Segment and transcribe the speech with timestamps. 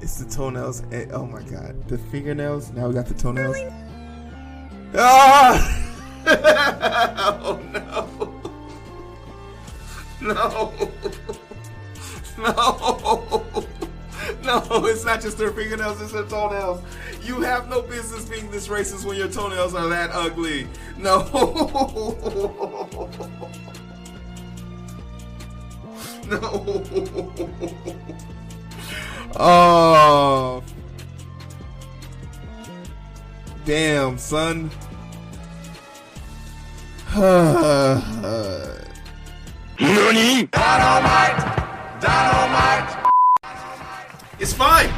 [0.00, 0.80] It's the toenails.
[0.90, 2.70] And, oh my god, the fingernails.
[2.72, 3.56] Now we got the toenails.
[4.94, 5.86] Ah!
[7.42, 8.08] oh no!
[10.20, 10.72] No!
[12.38, 13.46] No!
[14.44, 16.82] No, it's not just their fingernails, it's their toenails.
[17.22, 20.66] You have no business being this racist when your toenails are that ugly.
[20.96, 21.26] No.
[26.30, 26.38] No.
[29.36, 30.62] Oh.
[33.64, 34.70] Damn, son.
[39.78, 40.48] NANI?
[44.38, 44.90] It's fine.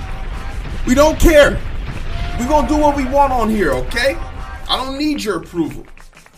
[0.86, 1.60] We don't care.
[2.38, 4.16] We're gonna do what we want on here, okay?
[4.68, 5.86] I don't need your approval.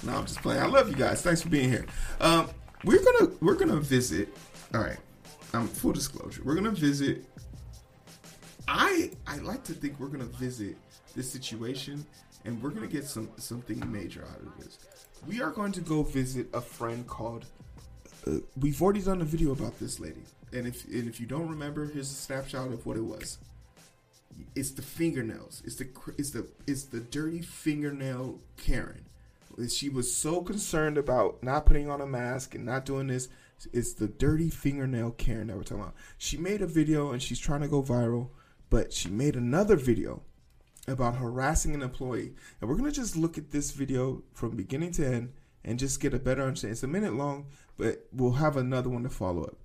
[0.02, 0.60] No, I'm just playing.
[0.60, 1.23] I love you guys.
[1.23, 1.87] Thanks for being here.
[2.20, 2.48] Um,
[2.84, 4.29] we're gonna we're gonna visit.
[4.74, 4.98] All right.
[5.52, 7.24] Um, full disclosure, we're gonna visit.
[8.68, 10.76] I I like to think we're gonna visit
[11.15, 12.04] this situation,
[12.45, 14.79] and we're gonna get some something major out of this.
[15.26, 17.46] We are going to go visit a friend called.
[18.26, 21.48] Uh, we've already done a video about this lady, and if and if you don't
[21.48, 23.38] remember, here's a snapshot of what it was.
[24.54, 25.62] It's the fingernails.
[25.65, 29.04] It's the it's the it's the dirty fingernail Karen.
[29.68, 33.29] She was so concerned about not putting on a mask and not doing this.
[33.73, 35.95] It's the dirty fingernail Karen that we're talking about.
[36.18, 38.30] She made a video and she's trying to go viral,
[38.70, 40.23] but she made another video
[40.87, 42.34] about harassing an employee.
[42.60, 45.32] And we're gonna just look at this video from beginning to end
[45.65, 46.73] and just get a better understanding.
[46.73, 49.57] It's a minute long, but we'll have another one to follow up.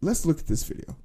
[0.00, 0.96] Let's look at this video.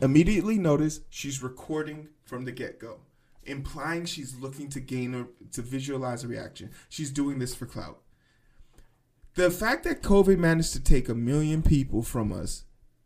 [0.00, 3.00] Immediately notice she's recording from the get go,
[3.44, 6.70] implying she's looking to gain a to visualize a reaction.
[6.88, 8.00] She's doing this for clout.
[9.34, 12.64] The fact that COVID managed to take a million people from us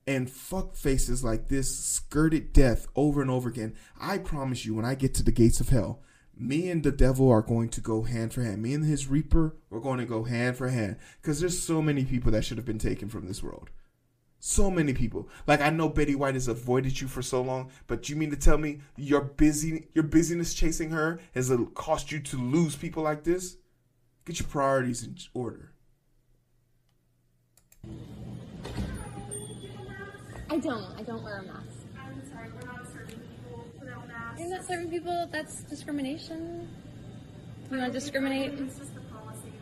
[0.08, 4.86] and fuck faces like this skirted death over and over again, I promise you, when
[4.86, 6.00] I get to the gates of hell,
[6.34, 8.62] me and the devil are going to go hand for hand.
[8.62, 10.96] Me and his reaper, we're going to go hand for hand.
[11.20, 13.68] Because there's so many people that should have been taken from this world.
[14.40, 15.28] So many people.
[15.46, 18.36] Like I know Betty White has avoided you for so long, but you mean to
[18.36, 23.24] tell me your busy your busyness chasing her has cost you to lose people like
[23.24, 23.58] this?
[24.24, 25.72] Get your priorities in order.
[30.50, 30.84] I don't.
[30.98, 31.66] I don't wear a mask.
[31.98, 34.40] I'm sorry, we're not serving people without masks.
[34.40, 35.28] You're not serving people.
[35.30, 36.68] That's discrimination.
[37.70, 38.54] You want to discriminate?
[38.54, 39.52] It's just the policy.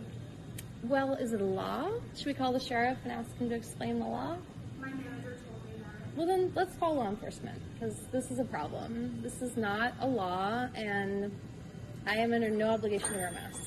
[0.84, 1.90] Well, is it a law?
[2.14, 4.36] Should we call the sheriff and ask him to explain the law?
[4.78, 6.16] My manager told me that.
[6.16, 9.20] Well, then let's call law enforcement because this is a problem.
[9.22, 11.32] This is not a law, and
[12.06, 13.65] I am under no obligation to wear a mask.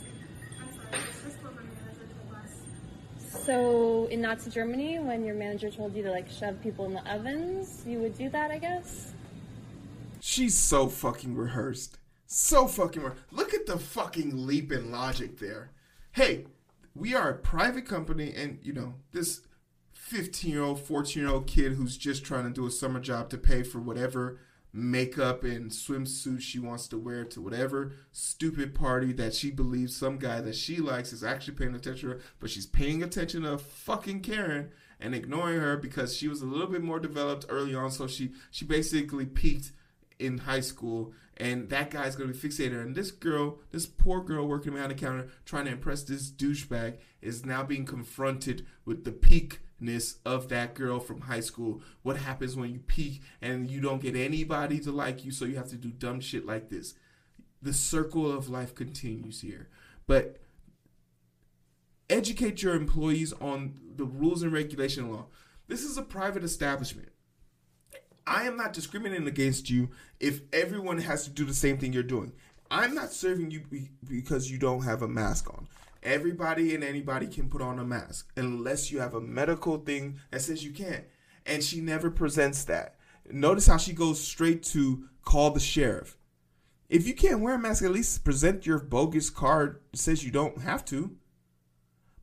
[3.50, 7.12] So, in Nazi Germany, when your manager told you to like shove people in the
[7.12, 9.14] ovens, you would do that, I guess.
[10.20, 11.98] She's so fucking rehearsed.
[12.28, 15.72] So fucking Look at the fucking leap in logic there.
[16.12, 16.46] Hey,
[16.94, 19.42] we are a private company and you know, this
[20.12, 24.38] 15-year-old, 14-year-old kid who's just trying to do a summer job to pay for whatever
[24.72, 30.18] makeup and swimsuit she wants to wear to whatever stupid party that she believes some
[30.18, 33.58] guy that she likes is actually paying attention to her, but she's paying attention to
[33.58, 34.70] fucking Karen
[35.00, 38.32] and ignoring her because she was a little bit more developed early on, so she
[38.52, 39.72] she basically peaked
[40.20, 44.46] in high school and that guy's gonna be fixated and this girl this poor girl
[44.48, 49.12] working behind the counter trying to impress this douchebag is now being confronted with the
[49.12, 49.60] peakness
[50.26, 51.82] of that girl from high school.
[52.02, 55.56] What happens when you peak and you don't get anybody to like you so you
[55.56, 56.96] have to do dumb shit like this?
[57.62, 59.70] The circle of life continues here.
[60.08, 60.38] But
[62.10, 65.28] educate your employees on the rules and regulation law.
[65.68, 67.10] This is a private establishment.
[68.26, 69.90] I am not discriminating against you
[70.20, 72.32] if everyone has to do the same thing you're doing.
[72.72, 75.68] I'm not serving you be- because you don't have a mask on.
[76.02, 80.42] Everybody and anybody can put on a mask unless you have a medical thing that
[80.42, 81.06] says you can't.
[81.46, 82.96] And she never presents that.
[83.32, 86.18] Notice how she goes straight to call the sheriff.
[86.90, 90.32] If you can't wear a mask, at least present your bogus card that says you
[90.32, 91.16] don't have to.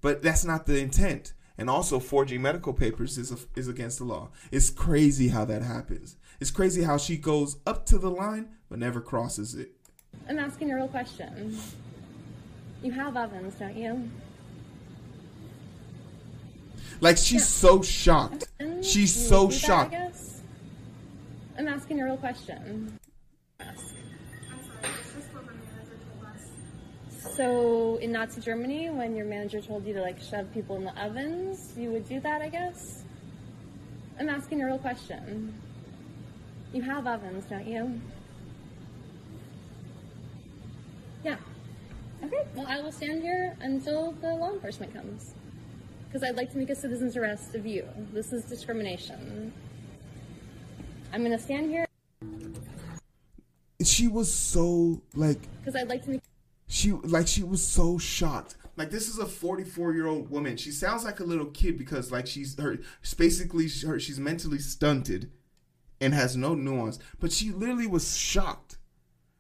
[0.01, 1.33] But that's not the intent.
[1.59, 4.31] And also, forging medical papers is a, is against the law.
[4.51, 6.17] It's crazy how that happens.
[6.41, 9.73] It's crazy how she goes up to the line but never crosses it.
[10.29, 11.59] I'm asking a real question.
[12.83, 14.09] You have ovens, don't you?
[17.01, 18.49] Like she's so shocked.
[18.83, 19.95] She's you so do that, shocked.
[19.95, 20.41] I guess.
[21.59, 22.99] I'm asking a real question.
[23.61, 23.95] Ask.
[24.51, 27.35] I'm sorry, it's just what my manager told us.
[27.37, 31.03] So, in Nazi Germany, when your manager told you to like shove people in the
[31.03, 33.03] ovens, you would do that, I guess?
[34.19, 35.55] I'm asking a real question.
[36.73, 38.01] You have ovens, don't you?
[41.25, 41.37] Yeah.
[42.25, 45.35] Okay, well, I will stand here until the law enforcement comes.
[46.07, 47.87] Because I'd like to make a citizen's arrest of you.
[48.13, 49.53] This is discrimination.
[51.13, 51.87] I'm gonna stand here
[53.83, 56.23] She was so like because I'd like to make.
[56.67, 58.57] she like she was so shocked.
[58.77, 60.57] Like this is a 44 year old woman.
[60.57, 62.79] She sounds like a little kid because like she's her
[63.17, 65.31] basically her she's mentally stunted
[66.01, 66.99] and has no nuance.
[67.21, 68.79] But she literally was shocked.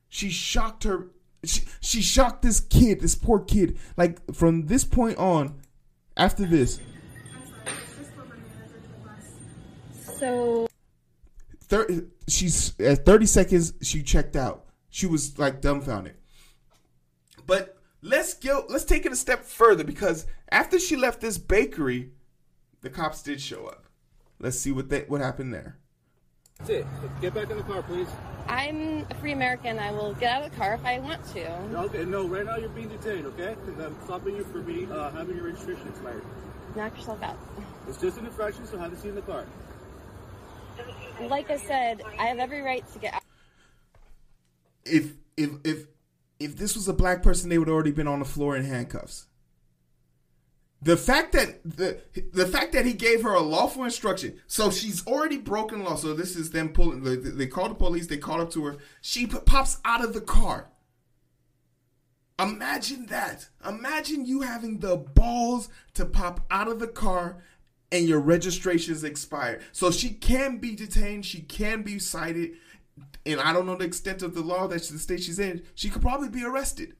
[0.08, 1.08] She shocked her.
[1.46, 3.78] She, she shocked this kid, this poor kid.
[3.96, 5.60] Like from this point on,
[6.16, 10.18] after this, I'm sorry, it's just what my manager told us.
[10.18, 10.68] So,
[11.68, 16.14] thir- she's at 30 seconds she checked out she was like dumbfounded
[17.46, 22.10] but let's go let's take it a step further because after she left this bakery
[22.80, 23.86] the cops did show up
[24.38, 25.78] let's see what they, what happened there
[26.58, 26.86] That's it.
[27.20, 28.08] Get back in the car, please.
[28.48, 29.78] I'm a free American.
[29.78, 31.48] I will get out of the car if I want to.
[31.84, 33.56] Okay, no, right now you're being detained, okay?
[33.64, 36.24] Because I'm stopping you for being, uh, having your registration expired.
[36.74, 37.38] Knock yourself out.
[37.88, 39.44] It's just an infraction, so have a seat in the car.
[41.20, 43.22] Like I said, I have every right to get out.
[44.84, 45.86] if if if
[46.38, 49.26] if this was a black person they would already been on the floor in handcuffs
[50.82, 52.00] the fact that the
[52.32, 55.96] the fact that he gave her a lawful instruction, so she's already broken law.
[55.96, 57.02] So this is them pulling.
[57.02, 58.06] They, they call the police.
[58.06, 58.76] They call up to her.
[59.00, 60.70] She pops out of the car.
[62.38, 63.48] Imagine that.
[63.66, 67.42] Imagine you having the balls to pop out of the car
[67.90, 69.62] and your registration's expired.
[69.72, 71.24] So she can be detained.
[71.24, 72.52] She can be cited.
[73.24, 75.62] And I don't know the extent of the law that the state she's in.
[75.74, 76.94] She could probably be arrested.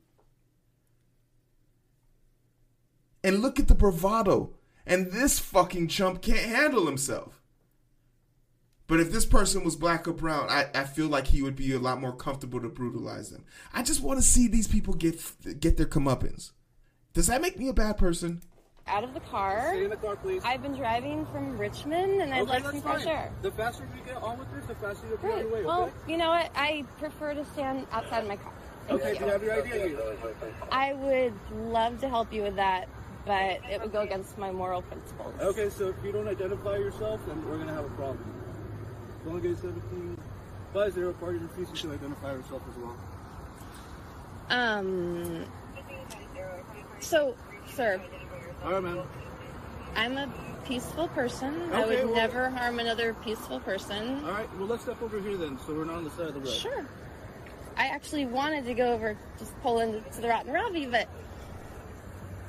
[3.27, 4.55] And look at the bravado.
[4.87, 7.43] And this fucking chump can't handle himself.
[8.87, 11.73] But if this person was black or brown, I, I feel like he would be
[11.73, 13.45] a lot more comfortable to brutalize them.
[13.75, 15.21] I just want to see these people get
[15.59, 16.53] get their comeuppance.
[17.15, 18.43] Does that make me a bad person?
[18.87, 19.71] out of the car.
[19.73, 20.43] Stay in the car, please.
[20.45, 23.33] I've been driving from Richmond and I'd okay, like some fresh air.
[23.43, 25.43] The faster you get on with this, the faster you'll be on Great.
[25.43, 25.67] your way, okay?
[25.67, 26.51] Well, you know what?
[26.55, 28.53] I prefer to stand outside of my car.
[28.87, 29.19] Thank okay, you.
[29.19, 29.97] do you have your ID?
[30.71, 32.89] I would love to help you with that,
[33.27, 35.35] but it would go against my moral principles.
[35.41, 38.25] Okay, so if you don't identify yourself, then we're going to have a problem.
[39.25, 40.17] Don't get 17
[40.73, 42.97] by zero party refusing to identify herself as well.
[44.49, 45.45] Um.
[47.01, 47.37] So,
[47.75, 48.01] sir,
[48.65, 49.03] All right, man.
[49.97, 50.33] I'm a
[50.65, 51.73] peaceful person.
[51.73, 54.25] I would well- never harm another peaceful person.
[54.25, 56.35] All right, well, let's step over here then, so we're not on the side of
[56.35, 56.49] the road.
[56.49, 56.87] Sure.
[57.77, 61.09] I actually wanted to go over, just pull into the Rotten Robbie, but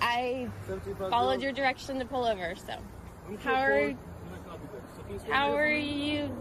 [0.02, 0.48] I
[1.10, 2.56] followed your direction to pull over.
[2.56, 2.74] So,
[3.44, 3.98] how are- I'm
[4.30, 4.96] gonna copy this.
[4.96, 6.32] So can you how are you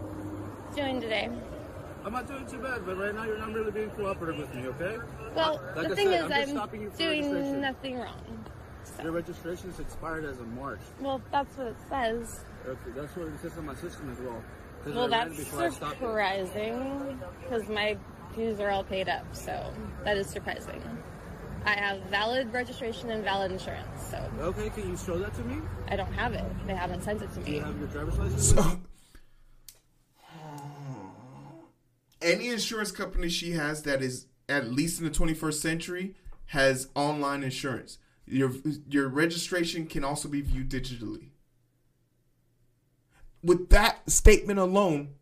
[0.75, 1.29] doing today?
[2.05, 4.67] I'm not doing too bad, but right now you're not really being cooperative with me,
[4.67, 4.97] okay?
[5.35, 8.45] Well, Like the thing said, is, I'm I'm stopping you for doing nothing wrong.
[9.03, 10.79] Your registration is expired as of March.
[11.01, 12.45] Well, that's what it says.
[12.65, 14.41] Okay, that's what it says on my system as well.
[14.85, 15.99] Well, that's before I stopped it.
[15.99, 17.97] surprising because my
[18.35, 19.73] dues are all paid up, so
[20.05, 20.81] that is surprising.
[21.67, 25.61] I have valid registration and valid insurance, so Okay, can you show that to me?
[25.89, 26.45] I don't have it.
[26.65, 27.45] They haven't sent it to me.
[27.45, 27.57] Do me.
[27.57, 28.55] you have your driver's license?
[28.55, 28.79] So,
[32.21, 36.15] any insurance company she has that is at least in the 21st century
[36.47, 37.97] has online insurance.
[38.25, 38.53] Your
[38.89, 41.31] your registration can also be viewed digitally.
[43.43, 45.15] With that statement alone,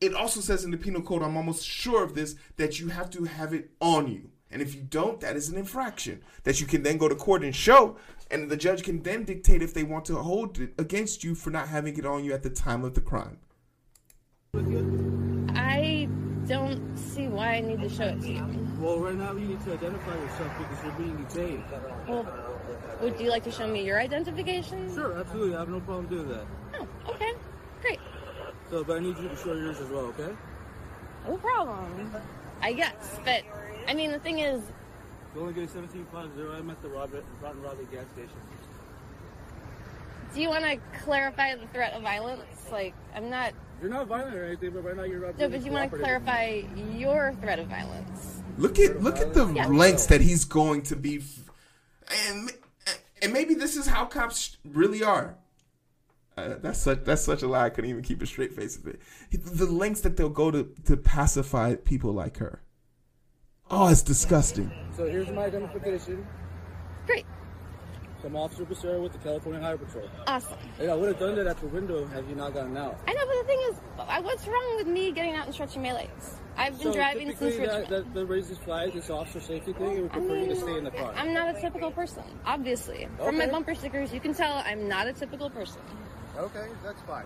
[0.00, 3.08] it also says in the penal code, I'm almost sure of this, that you have
[3.10, 4.30] to have it on you.
[4.50, 7.44] And if you don't, that is an infraction that you can then go to court
[7.44, 7.96] and show.
[8.30, 11.50] And the judge can then dictate if they want to hold it against you for
[11.50, 13.38] not having it on you at the time of the crime.
[15.54, 16.08] I
[16.46, 18.44] don't see why I need to show it to you.
[18.80, 21.64] Well, right now you need to identify yourself because you're being detained.
[22.08, 22.26] Well,
[23.00, 24.92] would you like to show me your identification?
[24.92, 25.54] Sure, absolutely.
[25.54, 26.46] I have no problem doing that.
[26.74, 27.32] Oh, okay.
[27.82, 28.00] Great.
[28.70, 30.34] So, but I need you to show yours as well, okay?
[31.28, 32.12] No problem.
[32.62, 33.42] I guess, but
[33.88, 34.62] I mean, the thing is,
[35.34, 36.56] You only get 1750.
[36.58, 38.30] I'm at the Robert, Rotten Robbie gas station.
[40.34, 42.42] do you want to clarify the threat of violence?
[42.70, 43.52] Like, I'm not.
[43.80, 45.90] You're not violent or anything, but right now you're not No, being but you want
[45.90, 46.62] to clarify
[46.96, 48.42] your threat of violence.
[48.58, 49.66] Look at look at the Yeah.
[49.68, 51.50] lengths that he's going to be, f-
[52.28, 52.52] and
[53.22, 55.36] and maybe this is how cops really are.
[56.36, 57.66] Uh, that's such that's such a lie.
[57.66, 59.00] I couldn't even keep a straight face of it.
[59.32, 62.60] The lengths that they'll go to to pacify people like her.
[63.70, 64.70] Oh, it's disgusting.
[64.96, 66.26] So here's my identification.
[67.06, 67.24] Great.
[68.24, 70.08] I'm Officer Becerra with the California Highway Patrol.
[70.26, 70.58] Awesome.
[70.76, 72.98] Hey, I would have done that at the window had you not gotten out.
[73.08, 73.76] I know, but the thing is,
[74.24, 76.36] what's wrong with me getting out and stretching my legs?
[76.56, 78.06] I've been So driving typically since that, Richmond.
[78.06, 78.94] that, that raises flags.
[78.94, 79.92] It's officer safety thing.
[79.96, 81.14] It would I prefer you to mean, stay in the car.
[81.16, 83.08] I'm not a typical person, obviously.
[83.18, 85.80] From my bumper stickers, you can tell I'm not a typical person.
[86.36, 87.24] Okay, that's fine.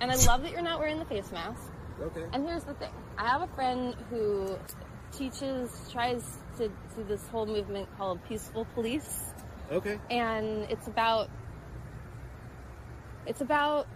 [0.00, 1.62] And I love that you're not wearing the face mask.
[1.98, 2.24] Okay.
[2.34, 4.58] And here's the thing I have a friend who
[5.12, 6.22] teaches, tries
[6.58, 9.32] to do this whole movement called peaceful police.
[9.70, 9.98] Okay.
[10.10, 11.30] And it's about,
[13.26, 13.86] it's about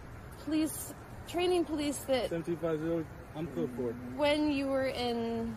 [0.43, 0.93] police,
[1.27, 3.05] training police that 1750,
[3.35, 5.55] I'm code for when you were in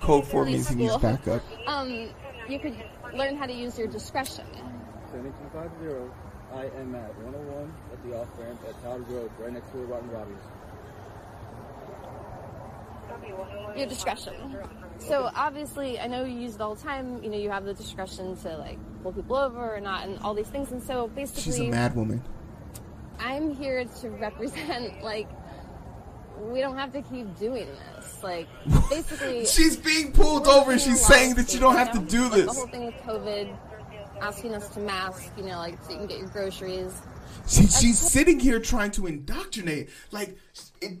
[0.00, 1.42] Code four Police means he needs backup.
[1.66, 2.10] um,
[2.48, 2.76] you could
[3.14, 4.46] learn how to use your discretion.
[5.12, 6.12] 1750,
[6.52, 9.84] I am at 101 at the off ramp at Todd Road, right next to the
[9.84, 10.36] Rotten Robbie's.
[13.76, 14.34] Your discretion.
[14.98, 17.22] So obviously, I know you use it all the time.
[17.22, 20.34] You know, you have the discretion to like pull people over or not, and all
[20.34, 20.72] these things.
[20.72, 22.22] And so basically, She's a mad woman.
[23.20, 25.28] I'm here to represent like
[26.40, 27.66] we don't have to keep doing
[27.96, 28.22] this.
[28.22, 28.48] Like
[28.90, 32.32] basically, She's being pulled over and she's saying that you don't have to do Like,
[32.32, 32.46] this.
[32.46, 33.56] the whole thing with COVID,
[34.20, 35.30] asking us to mask.
[35.36, 37.00] You know, like so you can get your groceries.
[37.46, 39.90] She, she's sitting here trying to indoctrinate.
[40.10, 40.36] Like
[40.80, 40.98] it,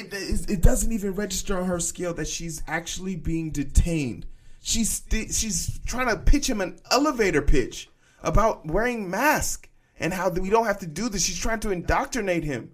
[0.00, 4.26] it, it, it doesn't even register on her scale that she's actually being detained.
[4.62, 7.88] She's sti- she's trying to pitch him an elevator pitch
[8.22, 11.24] about wearing mask and how we don't have to do this.
[11.24, 12.72] She's trying to indoctrinate him.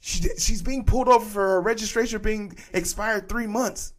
[0.00, 3.92] She, she's being pulled over for her registration being expired three months.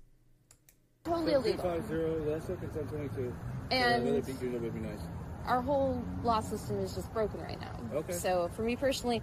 [1.05, 1.65] Totally illegal.
[1.65, 3.35] 1750, that's okay, 1022.
[3.71, 4.99] And- Another big deal would be nice.
[5.45, 7.77] our whole law system is just broken right now.
[7.93, 8.13] Okay.
[8.13, 9.21] So for me personally,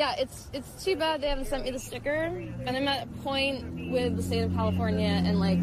[0.00, 2.10] yeah, it's it's too bad they haven't sent me the sticker.
[2.64, 5.58] And I'm at a point with the state of California and like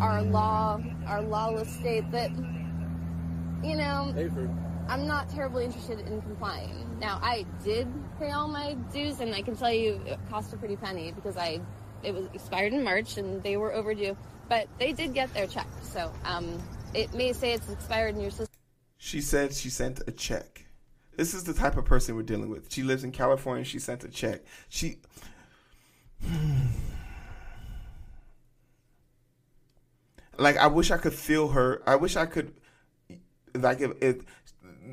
[0.00, 2.30] our law, our lawless state that
[3.64, 4.30] you know Hey,
[4.86, 6.86] I'm not terribly interested in complying.
[7.00, 7.88] Now I did
[8.20, 11.36] pay all my dues, and I can tell you it cost a pretty penny because
[11.36, 11.60] I
[12.04, 14.16] it was expired in March and they were overdue,
[14.48, 15.66] but they did get their check.
[15.82, 16.62] So um,
[16.94, 18.54] it may say it's expired in your system.
[18.98, 20.69] She said she sent a check.
[21.16, 22.72] This is the type of person we're dealing with.
[22.72, 23.64] She lives in California.
[23.64, 24.40] She sent a check.
[24.68, 24.98] She.
[30.38, 31.82] Like I wish I could feel her.
[31.86, 32.54] I wish I could.
[33.54, 34.16] Like if, if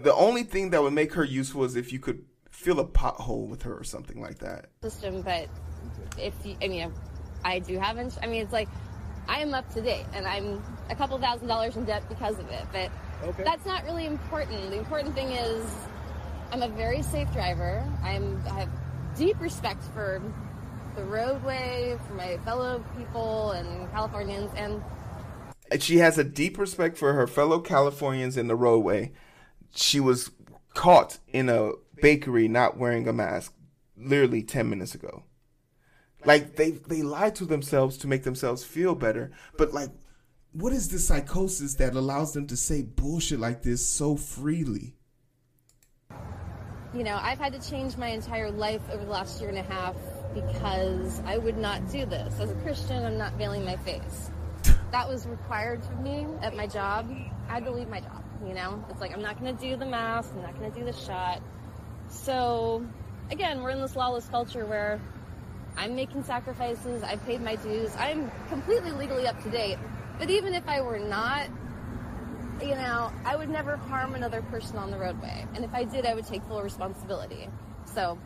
[0.04, 3.48] the only thing that would make her useful is if you could fill a pothole
[3.48, 4.66] with her or something like that.
[4.82, 5.48] system, but
[6.18, 6.92] if you, I mean,
[7.46, 8.68] I do have, ins- I mean, it's like
[9.28, 12.50] I am up to date and I'm a couple thousand dollars in debt because of
[12.50, 12.92] it, but
[13.24, 13.44] Okay.
[13.44, 14.70] that's not really important.
[14.72, 15.66] The important thing is
[16.52, 17.84] I'm a very safe driver.
[18.04, 18.70] I'm, I have
[19.18, 20.22] deep respect for
[20.96, 24.82] the roadway, for my fellow people and Californians, and
[25.80, 29.12] she has a deep respect for her fellow Californians in the roadway.
[29.76, 30.32] She was
[30.74, 33.54] caught in a bakery not wearing a mask
[33.98, 35.24] literally 10 minutes ago.
[36.26, 39.90] Like they they lied to themselves to make themselves feel better, but like
[40.52, 44.97] what is the psychosis that allows them to say bullshit like this so freely?
[46.98, 49.62] You know, I've had to change my entire life over the last year and a
[49.62, 49.96] half
[50.34, 52.40] because I would not do this.
[52.40, 54.32] As a Christian, I'm not veiling my face.
[54.92, 57.08] That was required of me at my job.
[57.50, 58.84] I had to leave my job, you know?
[58.90, 60.94] It's like, I'm not going to do the mask, I'm not going to do the
[60.94, 61.44] shot.
[62.10, 62.84] So,
[63.30, 65.00] again, we're in this lawless culture where
[65.78, 69.78] I'm making sacrifices, I've paid my dues, I'm completely legally up to date.
[70.18, 71.48] But even if I were not,
[72.62, 75.46] you know, I would never harm another person on the roadway.
[75.54, 77.50] And if I did, I would take full responsibility.
[77.86, 78.18] So,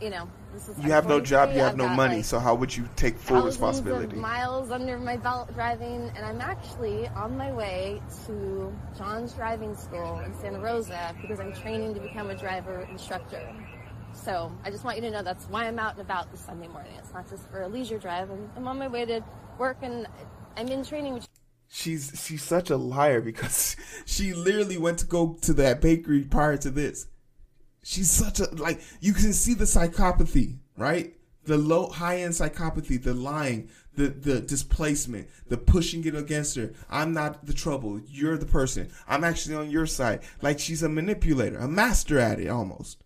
[0.00, 0.78] you know, this is.
[0.78, 3.18] You have no job, you have I've no money, like, so how would you take
[3.18, 4.16] full responsibility?
[4.16, 10.20] Miles under my belt driving, and I'm actually on my way to John's driving school
[10.20, 13.54] in Santa Rosa because I'm training to become a driver instructor.
[14.12, 16.68] So I just want you to know that's why I'm out and about this Sunday
[16.68, 16.92] morning.
[16.98, 18.30] It's not just for a leisure drive.
[18.30, 19.24] I'm, I'm on my way to
[19.58, 20.06] work, and
[20.56, 21.24] I'm in training, which
[21.74, 23.76] She's she's such a liar because
[24.06, 27.06] she literally went to go to that bakery prior to this.
[27.82, 31.14] She's such a like you can see the psychopathy, right?
[31.44, 36.72] The low high end psychopathy, the lying, the the displacement, the pushing it against her.
[36.90, 38.00] I'm not the trouble.
[38.06, 38.90] You're the person.
[39.08, 40.20] I'm actually on your side.
[40.42, 43.02] Like she's a manipulator, a master at it almost.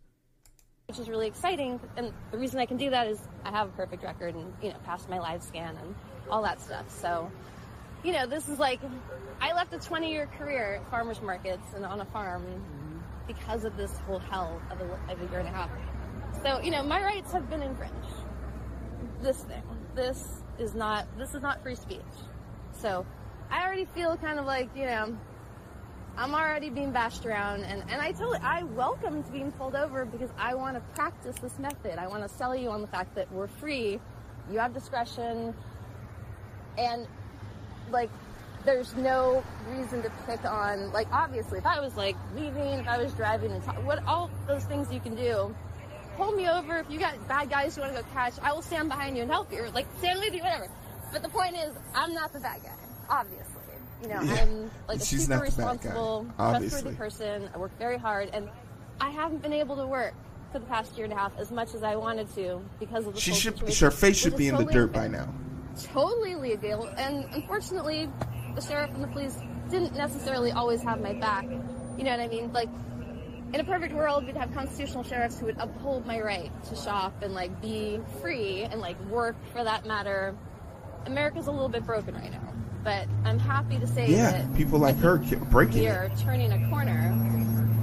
[0.88, 1.80] which is really exciting.
[1.96, 4.70] And the reason I can do that is I have a perfect record and, you
[4.70, 5.94] know, passed my live scan and
[6.30, 6.88] all that stuff.
[6.90, 7.30] So,
[8.06, 8.78] you know, this is like,
[9.40, 12.44] I left a 20 year career at farmers markets and on a farm
[13.26, 15.70] because of this whole hell of a, of a year and a half.
[16.44, 17.94] So, you know, my rights have been infringed.
[19.22, 19.62] This thing,
[19.96, 20.24] this
[20.56, 22.00] is not, this is not free speech.
[22.70, 23.04] So,
[23.50, 25.16] I already feel kind of like, you know,
[26.16, 30.30] I'm already being bashed around, and, and I totally I welcomed being pulled over because
[30.38, 31.98] I want to practice this method.
[31.98, 34.00] I want to sell you on the fact that we're free,
[34.50, 35.54] you have discretion,
[36.78, 37.06] and
[37.90, 38.10] like
[38.64, 42.98] there's no reason to pick on like obviously if I was like leaving, if I
[42.98, 45.54] was driving and talk, what all those things you can do.
[46.16, 48.32] Pull me over if you got bad guys you want to go catch.
[48.42, 50.66] I will stand behind you and help you, or like stand with you, whatever.
[51.12, 52.70] But the point is, I'm not the bad guy,
[53.10, 53.52] obviously.
[54.02, 54.42] You know, Yeah.
[54.42, 57.50] I'm like a She's super not the guy, responsible, trustworthy person.
[57.54, 58.48] I work very hard, and
[58.98, 60.14] I haven't been able to work
[60.52, 63.12] for the past year and a half as much as I wanted to because of
[63.14, 63.54] the She should.
[63.58, 65.28] situation, Her face should be in the dirt by now.
[65.84, 66.86] Totally legal.
[66.96, 68.08] And unfortunately,
[68.54, 69.36] the sheriff and the police
[69.70, 71.44] didn't necessarily always have my back.
[71.44, 72.52] You know what I mean?
[72.52, 72.68] Like,
[73.52, 77.22] in a perfect world, we'd have constitutional sheriffs who would uphold my right to shop
[77.22, 80.34] and like be free and like work for that matter.
[81.06, 82.52] America's a little bit broken right now,
[82.82, 86.68] but I'm happy to say Yeah, that people like her breaking we are turning a
[86.68, 87.14] corner.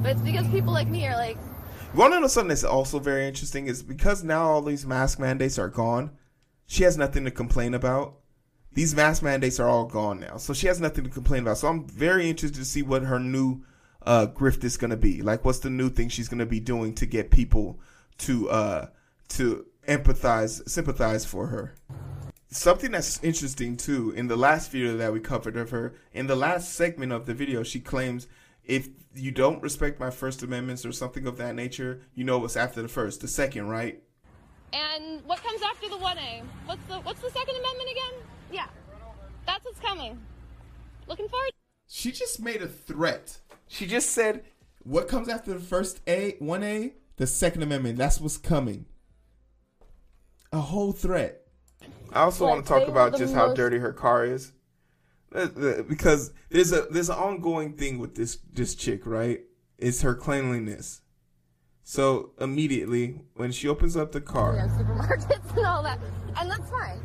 [0.01, 1.37] But it's because people like me are like,
[1.95, 5.69] to know something that's also very interesting is because now all these mask mandates are
[5.69, 6.11] gone,
[6.65, 8.15] she has nothing to complain about.
[8.73, 11.59] These mask mandates are all gone now, so she has nothing to complain about.
[11.59, 13.63] So I'm very interested to see what her new
[14.01, 15.21] uh, grift is going to be.
[15.21, 17.79] Like, what's the new thing she's going to be doing to get people
[18.19, 18.87] to uh,
[19.29, 21.75] to empathize, sympathize for her.
[22.49, 26.35] Something that's interesting too, in the last video that we covered of her, in the
[26.35, 28.27] last segment of the video, she claims
[28.63, 32.55] if you don't respect my First Amendments or something of that nature, you know what's
[32.55, 34.03] after the first, the second, right?
[34.73, 36.43] And what comes after the 1A?
[36.65, 38.13] What's the what's the Second Amendment again?
[38.51, 38.67] Yeah,
[39.45, 40.19] that's what's coming.
[41.07, 41.51] Looking forward.
[41.87, 43.37] She just made a threat.
[43.67, 44.43] She just said,
[44.83, 47.97] "What comes after the first A, one A, the Second Amendment?
[47.97, 48.85] That's what's coming."
[50.51, 51.41] A whole threat.
[52.11, 54.53] I also Like, want to talk about the just how dirty her car is,
[55.31, 59.41] because there's a there's an ongoing thing with this this chick, right?
[59.77, 61.01] It's her cleanliness.
[61.83, 65.99] So immediately when she opens up the you car, know, supermarkets and all that.
[66.37, 66.99] And that's fine.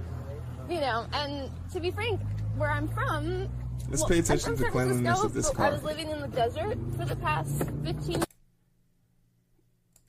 [0.69, 2.21] You know, and to be frank,
[2.57, 3.49] where I'm from.
[3.89, 5.67] Let's well, pay attention to the cleanliness of this car.
[5.67, 8.23] I was living in the desert for the past 15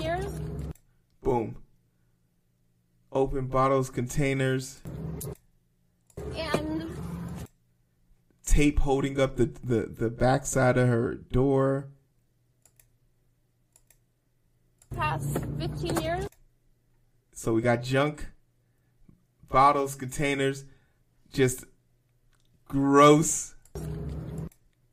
[0.02, 0.26] years.
[1.22, 1.56] boom.
[3.12, 4.82] Open bottles, containers,
[6.36, 6.96] And
[8.46, 11.88] tape holding up the, the, the backside of her door.
[14.96, 16.28] Past 15 years.
[17.34, 18.28] So we got junk,
[19.48, 20.66] bottles, containers,
[21.32, 21.66] just
[22.68, 23.56] gross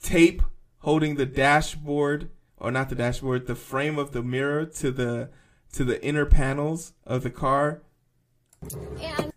[0.03, 0.43] tape
[0.79, 5.31] holding the dashboard or not the dashboard, the frame of the mirror to the
[5.73, 7.83] to the inner panels of the car.
[9.01, 9.33] And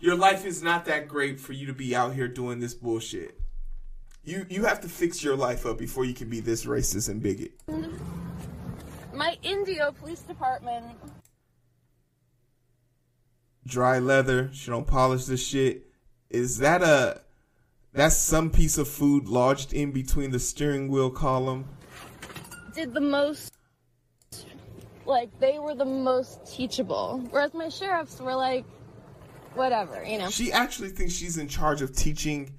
[0.00, 3.38] Your life is not that great for you to be out here doing this bullshit.
[4.22, 7.22] You you have to fix your life up before you can be this racist and
[7.22, 7.52] bigot.
[7.68, 8.23] Mm-hmm.
[9.14, 10.84] My Indio Police Department
[13.66, 14.50] dry leather.
[14.52, 15.86] She don't polish this shit.
[16.30, 17.20] Is that a
[17.92, 21.66] that's some piece of food lodged in between the steering wheel column?
[22.74, 23.52] did the most
[25.06, 28.64] like they were the most teachable whereas my sheriffs were like
[29.54, 32.52] whatever you know She actually thinks she's in charge of teaching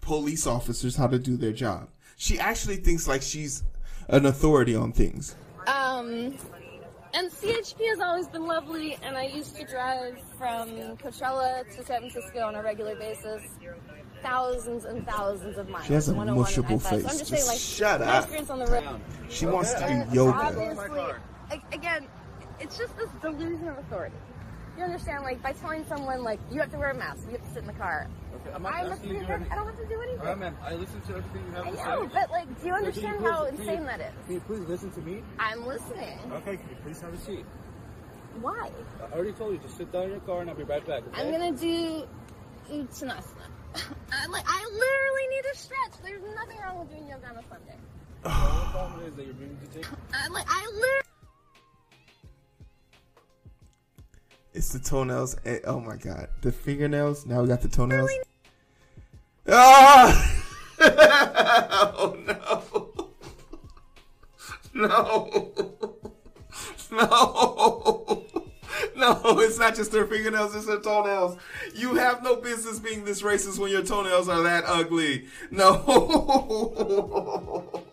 [0.00, 1.88] police officers how to do their job.
[2.16, 3.62] She actually thinks like she's
[4.08, 5.36] an authority on things.
[5.92, 6.34] Um
[7.14, 12.00] and CHP has always been lovely and I used to drive from Coachella to San
[12.10, 13.42] Francisco on a regular basis
[14.22, 16.80] thousands and thousands of miles She has a mushable I-5.
[16.82, 17.18] so I'm face.
[17.18, 18.22] just saying like shut my up.
[18.24, 20.38] experience on the road She wants to do yoga.
[20.38, 21.02] Obviously,
[21.72, 22.06] again,
[22.60, 24.14] it's just this delusion of authority.
[24.76, 25.22] You understand?
[25.24, 27.58] Like by telling someone like you have to wear a mask, you have to sit
[27.58, 28.06] in the car.
[28.36, 29.46] Okay, I'm not I'm a asking you to do man.
[29.50, 30.20] I don't have to do anything.
[30.20, 30.56] Alright, ma'am.
[30.64, 33.30] I listen to everything you have I to know, but like, do you understand please-
[33.30, 34.12] how you- insane that is?
[34.26, 35.22] Can you please listen to me?
[35.38, 36.18] I'm listening.
[36.32, 37.44] Okay, can you please have a seat?
[38.40, 38.70] Why?
[39.00, 41.02] I already told you, just sit down in your car and I'll be right back.
[41.08, 41.20] Okay?
[41.20, 42.08] I'm gonna do
[42.70, 43.46] Uttanasana.
[44.12, 46.02] I like, I literally need a stretch.
[46.02, 47.76] There's nothing wrong with doing yoga on a Sunday.
[48.72, 49.86] The problem is that you're being to take.
[50.14, 51.01] I like, I literally.
[54.62, 55.34] It's the toenails.
[55.44, 57.26] Eh, Oh my god, the fingernails.
[57.26, 58.12] Now we got the toenails.
[59.48, 60.44] Ah!
[61.98, 62.62] oh no!
[64.72, 65.50] No!
[66.92, 68.24] No!
[68.94, 69.20] No!
[69.40, 71.38] It's not just their fingernails; it's their toenails.
[71.74, 75.26] You have no business being this racist when your toenails are that ugly.
[75.50, 75.74] No!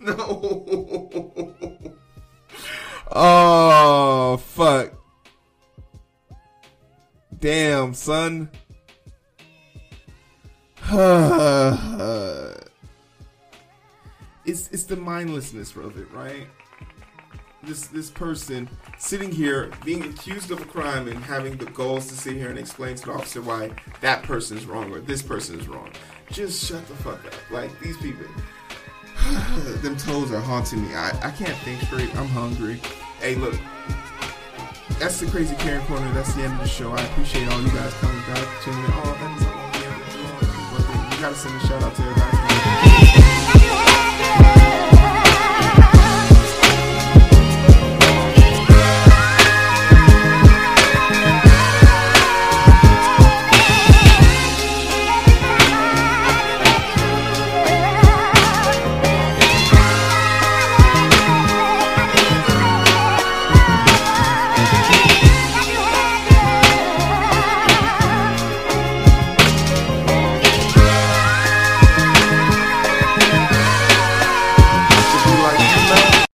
[0.00, 1.53] No!
[3.16, 4.92] Oh fuck.
[7.38, 8.50] Damn, son.
[14.44, 16.48] it's it's the mindlessness of it, right?
[17.62, 22.14] This this person sitting here being accused of a crime and having the goals to
[22.14, 25.60] sit here and explain to the officer why that person is wrong or this person
[25.60, 25.90] is wrong.
[26.32, 27.34] Just shut the fuck up.
[27.52, 28.26] Like these people,
[29.82, 30.94] them toes are haunting me.
[30.94, 32.14] I, I can't think straight.
[32.16, 32.80] I'm hungry.
[33.24, 33.54] Hey, look,
[34.98, 36.12] that's the crazy Karen corner.
[36.12, 36.92] That's the end of the show.
[36.92, 38.90] I appreciate all you guys coming back, tuning in.
[38.92, 39.72] Oh, that is a long
[41.06, 41.14] end.
[41.14, 43.23] You gotta send a shout out to everybody.